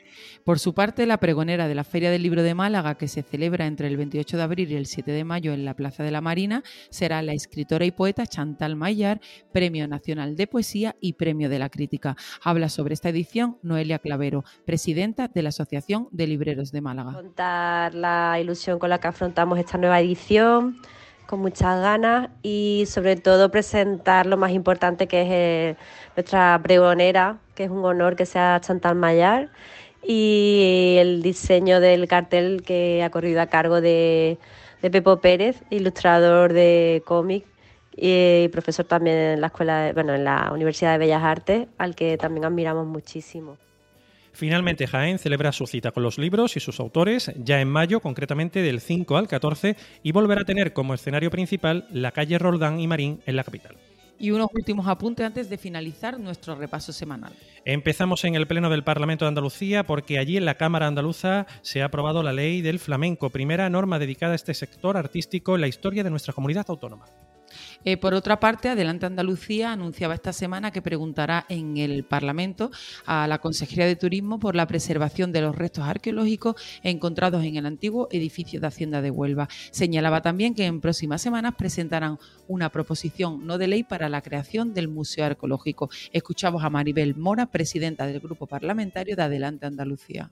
Por 0.44 0.58
su 0.58 0.74
parte, 0.74 1.06
la 1.06 1.18
pregonera 1.18 1.68
de 1.68 1.74
la 1.74 1.84
Feria 1.84 2.10
del 2.10 2.22
Libro 2.22 2.42
de 2.42 2.54
Málaga, 2.54 2.96
que 2.96 3.08
se 3.08 3.22
celebra 3.22 3.66
entre 3.66 3.88
el 3.88 3.96
28 3.96 4.36
de 4.36 4.42
abril 4.42 4.72
y 4.72 4.76
el 4.76 4.86
7 4.86 5.10
de 5.10 5.24
mayo 5.24 5.52
en 5.52 5.64
la 5.64 5.74
Plaza 5.74 6.02
de 6.02 6.10
la 6.10 6.20
Marina, 6.20 6.62
será 6.90 7.22
la 7.22 7.32
escritora 7.32 7.84
y 7.84 7.90
poeta 7.94 8.26
Chantal 8.26 8.76
Maillard, 8.76 9.20
Premio 9.52 9.88
Nacional 9.88 10.36
de 10.36 10.46
Poesía 10.46 10.96
y 11.00 11.14
Premio 11.14 11.48
de 11.48 11.58
la 11.58 11.68
Crítica. 11.68 12.16
Habla 12.42 12.68
sobre 12.68 12.94
esta 12.94 13.08
edición 13.08 13.58
Noelia 13.62 13.98
Clavero, 13.98 14.44
presidenta 14.64 15.28
de 15.28 15.42
la 15.42 15.48
Asociación 15.50 16.08
de 16.10 16.26
Libreros 16.26 16.72
de 16.72 16.80
Málaga. 16.80 17.12
Contar 17.12 17.94
la 17.94 18.38
ilusión 18.40 18.78
con 18.78 18.90
la 18.90 18.98
que 18.98 19.08
afrontamos 19.08 19.58
esta 19.58 19.78
nueva 19.78 20.00
edición, 20.00 20.78
con 21.26 21.40
muchas 21.40 21.80
ganas 21.80 22.30
y 22.42 22.84
sobre 22.86 23.16
todo 23.16 23.50
presentar 23.50 24.26
lo 24.26 24.36
más 24.36 24.52
importante 24.52 25.06
que 25.06 25.22
es 25.22 25.28
eh, 25.30 25.76
nuestra 26.16 26.60
pregonera, 26.62 27.38
que 27.54 27.64
es 27.64 27.70
un 27.70 27.84
honor 27.84 28.16
que 28.16 28.26
sea 28.26 28.60
Chantal 28.60 28.94
Maillard 28.94 29.48
y 30.06 30.96
el 30.98 31.22
diseño 31.22 31.80
del 31.80 32.06
cartel 32.08 32.62
que 32.62 33.02
ha 33.02 33.10
corrido 33.10 33.40
a 33.40 33.46
cargo 33.46 33.80
de, 33.80 34.38
de 34.82 34.90
Pepo 34.90 35.20
Pérez, 35.20 35.62
ilustrador 35.70 36.52
de 36.52 37.02
cómic 37.06 37.46
y 37.96 38.48
profesor 38.48 38.84
también 38.84 39.16
en 39.16 39.40
la 39.40 39.48
escuela, 39.48 39.92
bueno, 39.94 40.14
en 40.14 40.24
la 40.24 40.50
Universidad 40.52 40.92
de 40.92 40.98
Bellas 40.98 41.22
Artes, 41.22 41.68
al 41.78 41.94
que 41.94 42.16
también 42.16 42.44
admiramos 42.44 42.86
muchísimo. 42.86 43.56
Finalmente, 44.34 44.88
Jaén 44.88 45.20
celebra 45.20 45.52
su 45.52 45.64
cita 45.66 45.92
con 45.92 46.02
los 46.02 46.18
libros 46.18 46.56
y 46.56 46.60
sus 46.60 46.80
autores 46.80 47.32
ya 47.36 47.60
en 47.60 47.68
mayo, 47.68 48.00
concretamente 48.00 48.62
del 48.62 48.80
5 48.80 49.16
al 49.16 49.28
14, 49.28 49.76
y 50.02 50.10
volverá 50.10 50.40
a 50.40 50.44
tener 50.44 50.72
como 50.72 50.92
escenario 50.92 51.30
principal 51.30 51.86
la 51.92 52.10
calle 52.10 52.38
Roldán 52.38 52.80
y 52.80 52.88
Marín 52.88 53.20
en 53.26 53.36
la 53.36 53.44
capital. 53.44 53.76
Y 54.18 54.32
unos 54.32 54.48
últimos 54.52 54.88
apuntes 54.88 55.24
antes 55.24 55.48
de 55.48 55.56
finalizar 55.56 56.18
nuestro 56.18 56.56
repaso 56.56 56.92
semanal. 56.92 57.32
Empezamos 57.64 58.24
en 58.24 58.34
el 58.34 58.46
Pleno 58.46 58.70
del 58.70 58.82
Parlamento 58.82 59.24
de 59.24 59.28
Andalucía 59.28 59.84
porque 59.84 60.18
allí 60.18 60.36
en 60.36 60.44
la 60.44 60.54
Cámara 60.56 60.88
Andaluza 60.88 61.46
se 61.62 61.82
ha 61.82 61.86
aprobado 61.86 62.22
la 62.22 62.32
ley 62.32 62.60
del 62.60 62.80
flamenco, 62.80 63.30
primera 63.30 63.70
norma 63.70 63.98
dedicada 64.00 64.32
a 64.32 64.36
este 64.36 64.54
sector 64.54 64.96
artístico 64.96 65.54
en 65.54 65.60
la 65.60 65.68
historia 65.68 66.02
de 66.02 66.10
nuestra 66.10 66.32
comunidad 66.32 66.66
autónoma. 66.68 67.06
Eh, 67.84 67.96
por 67.98 68.14
otra 68.14 68.40
parte, 68.40 68.70
Adelante 68.70 69.06
Andalucía 69.06 69.72
anunciaba 69.72 70.14
esta 70.14 70.32
semana 70.32 70.70
que 70.70 70.80
preguntará 70.80 71.44
en 71.48 71.76
el 71.76 72.04
Parlamento 72.04 72.70
a 73.04 73.26
la 73.26 73.38
Consejería 73.38 73.86
de 73.86 73.96
Turismo 73.96 74.38
por 74.38 74.56
la 74.56 74.66
preservación 74.66 75.32
de 75.32 75.42
los 75.42 75.54
restos 75.54 75.84
arqueológicos 75.84 76.56
encontrados 76.82 77.44
en 77.44 77.56
el 77.56 77.66
antiguo 77.66 78.08
edificio 78.10 78.60
de 78.60 78.66
Hacienda 78.66 79.02
de 79.02 79.10
Huelva. 79.10 79.48
Señalaba 79.70 80.22
también 80.22 80.54
que 80.54 80.64
en 80.64 80.80
próximas 80.80 81.20
semanas 81.20 81.54
presentarán 81.56 82.18
una 82.48 82.70
proposición 82.70 83.46
no 83.46 83.58
de 83.58 83.68
ley 83.68 83.82
para 83.82 84.08
la 84.08 84.22
creación 84.22 84.72
del 84.72 84.88
Museo 84.88 85.26
Arqueológico. 85.26 85.90
Escuchamos 86.12 86.64
a 86.64 86.70
Maribel 86.70 87.14
Mora, 87.16 87.46
presidenta 87.46 88.06
del 88.06 88.20
Grupo 88.20 88.46
Parlamentario 88.46 89.16
de 89.16 89.22
Adelante 89.22 89.66
Andalucía. 89.66 90.30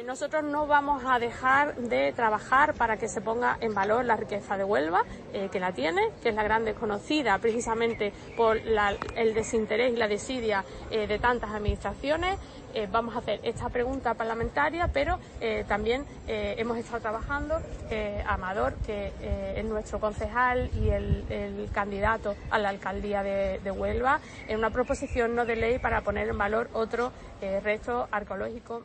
Eh, 0.00 0.02
nosotros 0.04 0.44
no 0.44 0.66
vamos 0.66 1.02
a 1.06 1.18
dejar 1.18 1.76
de 1.76 2.12
trabajar 2.12 2.74
para 2.74 2.96
que 2.96 3.08
se 3.08 3.20
ponga 3.20 3.58
en 3.60 3.74
valor 3.74 4.04
la 4.04 4.16
riqueza 4.16 4.56
de 4.56 4.64
Huelva, 4.64 5.04
eh, 5.32 5.48
que 5.52 5.60
la 5.60 5.72
tiene, 5.72 6.10
que 6.22 6.30
es 6.30 6.34
la 6.34 6.42
gran 6.42 6.64
desconocida 6.64 7.38
precisamente 7.38 8.12
por 8.36 8.56
el 8.56 9.34
desinterés 9.34 9.92
y 9.92 9.96
la 9.96 10.08
desidia 10.08 10.64
eh, 10.90 11.06
de 11.06 11.18
tantas 11.18 11.50
administraciones. 11.50 12.38
vamos 12.92 13.16
a 13.16 13.18
hacer 13.18 13.40
esta 13.42 13.68
pregunta 13.68 14.14
parlamentaria, 14.14 14.88
pero 14.92 15.18
también 15.66 16.06
hemos 16.28 16.78
estado 16.78 17.00
trabajando 17.00 17.56
Amador, 18.28 18.74
que 18.86 19.12
es 19.56 19.64
nuestro 19.64 19.98
concejal 19.98 20.70
y 20.80 20.90
el, 20.90 21.68
candidato 21.72 22.36
a 22.48 22.60
la 22.60 22.68
alcaldía 22.68 23.24
de, 23.24 23.70
Huelva, 23.72 24.20
en 24.46 24.58
una 24.58 24.70
proposición 24.70 25.34
no 25.34 25.44
de 25.46 25.56
ley 25.56 25.78
para 25.80 26.02
poner 26.02 26.28
en 26.28 26.38
valor 26.38 26.70
otro 26.72 27.10
resto 27.40 28.06
arqueológico 28.12 28.84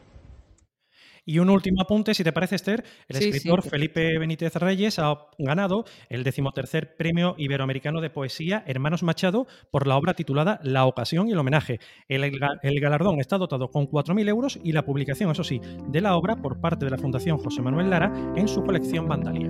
y 1.25 1.39
un 1.39 1.49
último 1.49 1.81
apunte, 1.81 2.13
si 2.13 2.23
te 2.23 2.31
parece, 2.31 2.55
Esther, 2.55 2.83
el 3.07 3.17
escritor 3.17 3.63
Felipe 3.63 4.17
Benítez 4.19 4.55
Reyes 4.55 4.99
ha 4.99 5.27
ganado 5.39 5.85
el 6.09 6.23
decimotercer 6.23 6.95
Premio 6.95 7.35
Iberoamericano 7.37 7.99
de 7.99 8.11
Poesía 8.11 8.63
Hermanos 8.67 9.01
Machado 9.01 9.47
por 9.71 9.87
la 9.87 9.97
obra 9.97 10.13
titulada 10.13 10.59
La 10.63 10.85
ocasión 10.85 11.27
y 11.27 11.31
el 11.31 11.39
homenaje. 11.39 11.79
El, 12.07 12.31
galardón 12.79 13.19
está 13.19 13.37
dotado 13.37 13.69
con 13.69 13.87
4.000 13.87 14.29
euros 14.29 14.59
y 14.63 14.71
la 14.71 14.85
publicación, 14.85 15.31
eso 15.31 15.43
sí, 15.43 15.59
de 15.87 16.01
la 16.01 16.15
obra 16.15 16.35
por 16.35 16.61
parte 16.61 16.85
de 16.85 16.91
la 16.91 16.97
Fundación 16.97 17.37
José 17.39 17.61
Manuel 17.61 17.89
Lara 17.89 18.13
en 18.35 18.47
su 18.47 18.63
colección 18.63 19.07
Vandalia. 19.07 19.49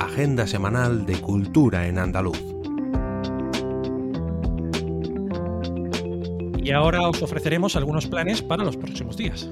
Agenda 0.00 0.46
semanal 0.46 1.04
de 1.04 1.20
Cultura 1.20 1.86
en 1.88 1.98
Andaluz. 1.98 2.55
Y 6.66 6.72
ahora 6.72 7.00
os 7.02 7.22
ofreceremos 7.22 7.76
algunos 7.76 8.08
planes 8.08 8.42
para 8.42 8.64
los 8.64 8.76
próximos 8.76 9.16
días 9.16 9.48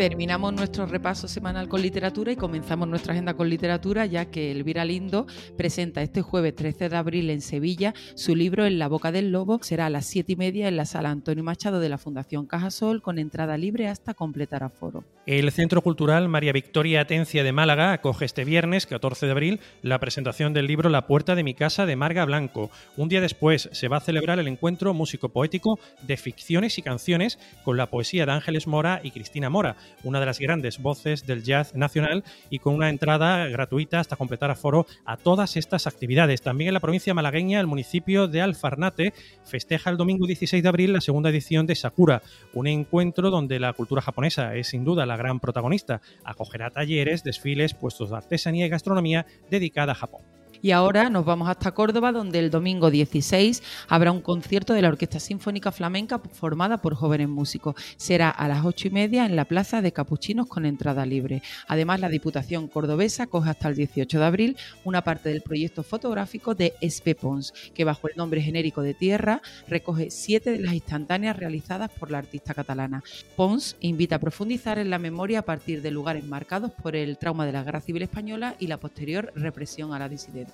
terminamos 0.00 0.54
nuestro 0.54 0.86
repaso 0.86 1.28
semanal 1.28 1.68
con 1.68 1.82
literatura 1.82 2.32
y 2.32 2.36
comenzamos 2.36 2.88
nuestra 2.88 3.12
agenda 3.12 3.34
con 3.34 3.50
literatura, 3.50 4.06
ya 4.06 4.24
que 4.30 4.50
Elvira 4.50 4.82
Lindo 4.86 5.26
presenta 5.58 6.00
este 6.00 6.22
jueves 6.22 6.56
13 6.56 6.88
de 6.88 6.96
abril 6.96 7.28
en 7.28 7.42
Sevilla 7.42 7.92
su 8.14 8.34
libro 8.34 8.64
En 8.64 8.78
la 8.78 8.88
boca 8.88 9.12
del 9.12 9.30
lobo. 9.30 9.58
Será 9.62 9.84
a 9.84 9.90
las 9.90 10.06
7 10.06 10.32
y 10.32 10.36
media 10.36 10.68
en 10.68 10.78
la 10.78 10.86
sala 10.86 11.10
Antonio 11.10 11.44
Machado 11.44 11.80
de 11.80 11.90
la 11.90 11.98
Fundación 11.98 12.46
Cajasol, 12.46 13.02
con 13.02 13.18
entrada 13.18 13.58
libre 13.58 13.88
hasta 13.88 14.14
completar 14.14 14.62
aforo. 14.62 15.04
El 15.26 15.52
Centro 15.52 15.82
Cultural 15.82 16.30
María 16.30 16.52
Victoria 16.52 17.02
Atencia 17.02 17.44
de 17.44 17.52
Málaga 17.52 17.92
acoge 17.92 18.24
este 18.24 18.46
viernes, 18.46 18.86
14 18.86 19.26
de 19.26 19.32
abril, 19.32 19.60
la 19.82 20.00
presentación 20.00 20.54
del 20.54 20.66
libro 20.66 20.88
La 20.88 21.06
puerta 21.06 21.34
de 21.34 21.44
mi 21.44 21.52
casa 21.52 21.84
de 21.84 21.94
Marga 21.96 22.24
Blanco. 22.24 22.70
Un 22.96 23.10
día 23.10 23.20
después 23.20 23.68
se 23.70 23.88
va 23.88 23.98
a 23.98 24.00
celebrar 24.00 24.38
el 24.38 24.48
encuentro 24.48 24.94
músico-poético 24.94 25.78
de 26.00 26.16
ficciones 26.16 26.78
y 26.78 26.82
canciones 26.82 27.38
con 27.64 27.76
la 27.76 27.90
poesía 27.90 28.24
de 28.24 28.32
Ángeles 28.32 28.66
Mora 28.66 29.02
y 29.04 29.10
Cristina 29.10 29.50
Mora 29.50 29.76
una 30.04 30.20
de 30.20 30.26
las 30.26 30.38
grandes 30.38 30.80
voces 30.80 31.26
del 31.26 31.42
jazz 31.42 31.74
nacional 31.74 32.24
y 32.50 32.58
con 32.58 32.74
una 32.74 32.88
entrada 32.88 33.46
gratuita 33.48 34.00
hasta 34.00 34.16
completar 34.16 34.50
aforo 34.50 34.86
a 35.04 35.16
todas 35.16 35.56
estas 35.56 35.86
actividades. 35.86 36.42
También 36.42 36.68
en 36.68 36.74
la 36.74 36.80
provincia 36.80 37.14
malagueña, 37.14 37.60
el 37.60 37.66
municipio 37.66 38.28
de 38.28 38.40
Alfarnate 38.40 39.12
festeja 39.44 39.90
el 39.90 39.96
domingo 39.96 40.26
16 40.26 40.62
de 40.62 40.68
abril 40.68 40.92
la 40.92 41.00
segunda 41.00 41.30
edición 41.30 41.66
de 41.66 41.74
Sakura, 41.74 42.22
un 42.54 42.66
encuentro 42.66 43.30
donde 43.30 43.60
la 43.60 43.72
cultura 43.72 44.02
japonesa 44.02 44.54
es 44.54 44.68
sin 44.68 44.84
duda 44.84 45.06
la 45.06 45.16
gran 45.16 45.40
protagonista. 45.40 46.00
Acogerá 46.24 46.70
talleres, 46.70 47.24
desfiles, 47.24 47.74
puestos 47.74 48.10
de 48.10 48.16
artesanía 48.16 48.66
y 48.66 48.68
gastronomía 48.68 49.26
dedicada 49.50 49.92
a 49.92 49.96
Japón. 49.96 50.39
Y 50.62 50.72
ahora 50.72 51.08
nos 51.08 51.24
vamos 51.24 51.48
hasta 51.48 51.72
Córdoba, 51.72 52.12
donde 52.12 52.38
el 52.38 52.50
domingo 52.50 52.90
16 52.90 53.62
habrá 53.88 54.12
un 54.12 54.20
concierto 54.20 54.74
de 54.74 54.82
la 54.82 54.88
Orquesta 54.88 55.18
Sinfónica 55.18 55.72
Flamenca 55.72 56.18
formada 56.18 56.82
por 56.82 56.94
jóvenes 56.94 57.30
músicos. 57.30 57.76
Será 57.96 58.28
a 58.28 58.46
las 58.46 58.66
ocho 58.66 58.88
y 58.88 58.90
media 58.90 59.24
en 59.24 59.36
la 59.36 59.46
Plaza 59.46 59.80
de 59.80 59.92
Capuchinos 59.92 60.48
con 60.48 60.66
entrada 60.66 61.06
libre. 61.06 61.42
Además, 61.66 62.00
la 62.00 62.10
Diputación 62.10 62.68
Cordobesa 62.68 63.26
coge 63.26 63.48
hasta 63.48 63.68
el 63.68 63.76
18 63.76 64.18
de 64.18 64.24
abril 64.24 64.56
una 64.84 65.02
parte 65.02 65.30
del 65.30 65.40
proyecto 65.40 65.82
fotográfico 65.82 66.54
de 66.54 66.74
Espepons, 66.82 67.54
que 67.72 67.84
bajo 67.84 68.08
el 68.08 68.16
nombre 68.16 68.42
genérico 68.42 68.82
de 68.82 68.92
Tierra 68.92 69.40
recoge 69.66 70.10
siete 70.10 70.50
de 70.50 70.60
las 70.60 70.74
instantáneas 70.74 71.38
realizadas 71.38 71.90
por 71.90 72.10
la 72.10 72.18
artista 72.18 72.52
catalana. 72.52 73.02
Pons 73.34 73.76
invita 73.80 74.16
a 74.16 74.20
profundizar 74.20 74.78
en 74.78 74.90
la 74.90 74.98
memoria 74.98 75.38
a 75.38 75.42
partir 75.42 75.80
de 75.80 75.90
lugares 75.90 76.26
marcados 76.26 76.70
por 76.72 76.96
el 76.96 77.16
trauma 77.16 77.46
de 77.46 77.52
la 77.52 77.62
Guerra 77.62 77.80
Civil 77.80 78.02
Española 78.02 78.56
y 78.58 78.66
la 78.66 78.76
posterior 78.76 79.32
represión 79.34 79.94
a 79.94 79.98
la 79.98 80.10
disidencia. 80.10 80.49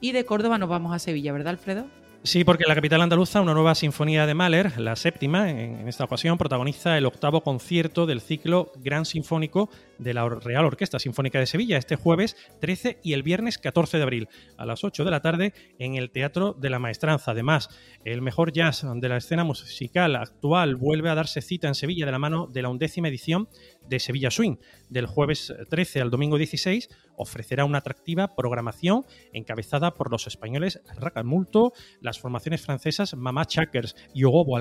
Y 0.00 0.12
de 0.12 0.24
Córdoba 0.24 0.58
nos 0.58 0.68
vamos 0.68 0.94
a 0.94 0.98
Sevilla, 0.98 1.32
¿verdad, 1.32 1.50
Alfredo? 1.50 1.86
Sí, 2.24 2.44
porque 2.44 2.64
la 2.68 2.76
capital 2.76 3.02
andaluza, 3.02 3.40
una 3.40 3.52
nueva 3.52 3.74
sinfonía 3.74 4.26
de 4.26 4.34
Mahler, 4.34 4.78
la 4.78 4.94
séptima, 4.94 5.50
en 5.50 5.88
esta 5.88 6.04
ocasión 6.04 6.38
protagoniza 6.38 6.96
el 6.96 7.04
octavo 7.04 7.42
concierto 7.42 8.06
del 8.06 8.20
ciclo 8.20 8.70
Gran 8.76 9.04
Sinfónico 9.04 9.70
de 10.02 10.14
la 10.14 10.28
Real 10.28 10.64
Orquesta 10.64 10.98
Sinfónica 10.98 11.38
de 11.38 11.46
Sevilla 11.46 11.76
este 11.76 11.96
jueves 11.96 12.36
13 12.60 12.98
y 13.02 13.12
el 13.12 13.22
viernes 13.22 13.58
14 13.58 13.96
de 13.96 14.02
abril 14.02 14.28
a 14.56 14.64
las 14.64 14.84
8 14.84 15.04
de 15.04 15.10
la 15.10 15.20
tarde 15.20 15.52
en 15.78 15.96
el 15.96 16.10
Teatro 16.10 16.54
de 16.54 16.70
la 16.70 16.78
Maestranza. 16.78 17.32
Además, 17.32 17.68
el 18.04 18.22
mejor 18.22 18.52
jazz 18.52 18.84
de 18.94 19.08
la 19.08 19.16
escena 19.18 19.44
musical 19.44 20.16
actual 20.16 20.76
vuelve 20.76 21.10
a 21.10 21.14
darse 21.14 21.42
cita 21.42 21.68
en 21.68 21.74
Sevilla 21.74 22.06
de 22.06 22.12
la 22.12 22.18
mano 22.18 22.46
de 22.46 22.62
la 22.62 22.68
undécima 22.68 23.08
edición 23.08 23.48
de 23.88 24.00
Sevilla 24.00 24.30
Swing. 24.30 24.56
Del 24.88 25.06
jueves 25.06 25.52
13 25.68 26.00
al 26.00 26.10
domingo 26.10 26.38
16 26.38 26.88
ofrecerá 27.16 27.64
una 27.64 27.78
atractiva 27.78 28.34
programación 28.34 29.04
encabezada 29.32 29.94
por 29.94 30.10
los 30.10 30.26
españoles 30.26 30.80
Racamulto, 30.96 31.72
las 32.00 32.18
formaciones 32.18 32.62
francesas 32.62 33.14
Mamá 33.14 33.46
Chakers 33.46 33.96
y 34.14 34.24
Ogobo 34.24 34.56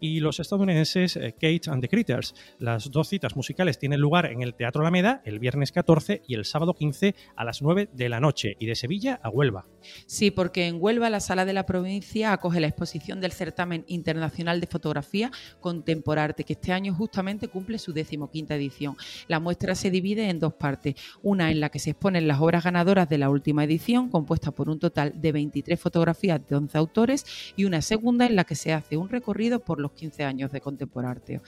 y 0.00 0.20
los 0.20 0.40
estadounidenses 0.40 1.16
eh, 1.16 1.32
Kate 1.32 1.70
and 1.70 1.80
the 1.80 1.88
Critters. 1.88 2.34
Las 2.58 2.90
dos 2.90 3.08
citas 3.08 3.36
musicales 3.36 3.78
tienen 3.78 4.00
lugar 4.00 4.26
en 4.26 4.42
el 4.42 4.54
Teatro 4.62 4.82
Alameda 4.82 5.22
el 5.24 5.40
viernes 5.40 5.72
14 5.72 6.22
y 6.24 6.34
el 6.36 6.44
sábado 6.44 6.74
15 6.74 7.16
a 7.34 7.44
las 7.44 7.62
9 7.62 7.88
de 7.92 8.08
la 8.08 8.20
noche 8.20 8.56
y 8.60 8.66
de 8.66 8.76
Sevilla 8.76 9.18
a 9.20 9.28
Huelva. 9.28 9.66
Sí, 10.06 10.30
porque 10.30 10.68
en 10.68 10.76
Huelva 10.78 11.10
la 11.10 11.18
Sala 11.18 11.44
de 11.44 11.52
la 11.52 11.66
Provincia 11.66 12.32
acoge 12.32 12.60
la 12.60 12.68
exposición 12.68 13.20
del 13.20 13.32
Certamen 13.32 13.84
Internacional 13.88 14.60
de 14.60 14.68
Fotografía 14.68 15.32
Contemporarte, 15.58 16.44
que 16.44 16.52
este 16.52 16.70
año 16.70 16.94
justamente 16.94 17.48
cumple 17.48 17.80
su 17.80 17.92
decimoquinta 17.92 18.54
edición. 18.54 18.96
La 19.26 19.40
muestra 19.40 19.74
se 19.74 19.90
divide 19.90 20.30
en 20.30 20.38
dos 20.38 20.54
partes, 20.54 20.94
una 21.24 21.50
en 21.50 21.58
la 21.58 21.70
que 21.70 21.80
se 21.80 21.90
exponen 21.90 22.28
las 22.28 22.40
obras 22.40 22.62
ganadoras 22.62 23.08
de 23.08 23.18
la 23.18 23.30
última 23.30 23.64
edición, 23.64 24.10
compuesta 24.10 24.52
por 24.52 24.68
un 24.68 24.78
total 24.78 25.20
de 25.20 25.32
23 25.32 25.80
fotografías 25.80 26.40
de 26.46 26.54
11 26.54 26.78
autores, 26.78 27.52
y 27.56 27.64
una 27.64 27.82
segunda 27.82 28.26
en 28.26 28.36
la 28.36 28.44
que 28.44 28.54
se 28.54 28.72
hace 28.72 28.96
un 28.96 29.08
recorrido 29.08 29.58
por 29.58 29.80
los 29.80 29.90
15 29.90 30.22
años 30.22 30.52
de 30.52 30.60
Contemporarte. 30.60 31.40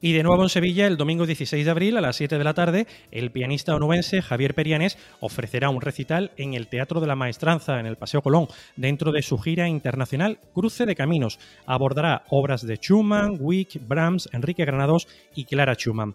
Y 0.00 0.12
de 0.12 0.22
nuevo 0.22 0.42
en 0.42 0.48
Sevilla, 0.48 0.86
el 0.86 0.96
domingo 0.96 1.26
16 1.26 1.64
de 1.64 1.70
abril 1.70 1.96
a 1.96 2.00
las 2.00 2.16
7 2.16 2.36
de 2.36 2.44
la 2.44 2.54
tarde, 2.54 2.86
el 3.10 3.30
pianista 3.30 3.74
onubense 3.74 4.22
Javier 4.22 4.54
Perianes 4.54 4.98
ofrecerá 5.20 5.70
un 5.70 5.80
recital 5.80 6.32
en 6.36 6.54
el 6.54 6.66
Teatro 6.66 7.00
de 7.00 7.06
la 7.06 7.16
Maestranza, 7.16 7.80
en 7.80 7.86
el 7.86 7.96
Paseo 7.96 8.22
Colón, 8.22 8.48
dentro 8.76 9.12
de 9.12 9.22
su 9.22 9.38
gira 9.38 9.68
internacional 9.68 10.38
Cruce 10.52 10.86
de 10.86 10.94
Caminos. 10.94 11.38
Abordará 11.66 12.24
obras 12.28 12.66
de 12.66 12.76
Schumann, 12.76 13.36
Wick, 13.40 13.80
Brahms, 13.86 14.28
Enrique 14.32 14.64
Granados 14.64 15.08
y 15.34 15.44
Clara 15.44 15.74
Schumann. 15.74 16.14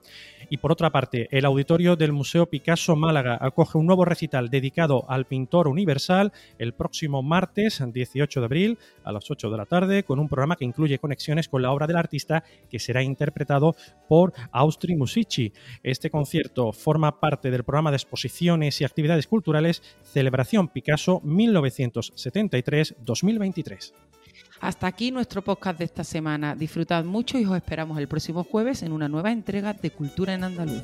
Y 0.49 0.57
por 0.57 0.71
otra 0.71 0.89
parte, 0.89 1.27
el 1.31 1.45
auditorio 1.45 1.95
del 1.95 2.11
Museo 2.11 2.47
Picasso 2.47 2.95
Málaga 2.95 3.37
acoge 3.39 3.77
un 3.77 3.85
nuevo 3.85 4.05
recital 4.05 4.49
dedicado 4.49 5.05
al 5.07 5.25
pintor 5.25 5.67
universal 5.67 6.31
el 6.57 6.73
próximo 6.73 7.21
martes 7.21 7.83
18 7.85 8.39
de 8.39 8.45
abril 8.45 8.77
a 9.03 9.11
las 9.11 9.29
8 9.29 9.49
de 9.49 9.57
la 9.57 9.65
tarde 9.65 10.03
con 10.03 10.19
un 10.19 10.27
programa 10.27 10.55
que 10.55 10.65
incluye 10.65 10.99
conexiones 10.99 11.47
con 11.47 11.61
la 11.61 11.71
obra 11.71 11.87
del 11.87 11.97
artista 11.97 12.43
que 12.69 12.79
será 12.79 13.03
interpretado 13.03 13.75
por 14.07 14.33
Austri 14.51 14.95
Musici. 14.95 15.53
Este 15.83 16.09
concierto 16.09 16.73
forma 16.73 17.19
parte 17.19 17.51
del 17.51 17.63
programa 17.63 17.91
de 17.91 17.97
exposiciones 17.97 18.81
y 18.81 18.85
actividades 18.85 19.27
culturales 19.27 19.83
Celebración 20.03 20.67
Picasso 20.67 21.21
1973-2023. 21.21 23.93
Hasta 24.61 24.87
aquí 24.87 25.11
nuestro 25.11 25.41
podcast 25.41 25.79
de 25.79 25.85
esta 25.85 26.03
semana. 26.03 26.55
Disfrutad 26.55 27.05
mucho 27.05 27.39
y 27.39 27.45
os 27.45 27.55
esperamos 27.55 27.97
el 27.97 28.07
próximo 28.07 28.43
jueves 28.43 28.83
en 28.83 28.91
una 28.91 29.07
nueva 29.07 29.31
entrega 29.31 29.73
de 29.73 29.91
Cultura 29.91 30.33
en 30.33 30.43
Andaluz. 30.43 30.83